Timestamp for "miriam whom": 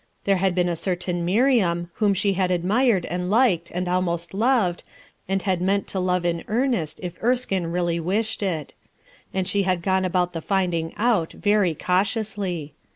1.23-2.15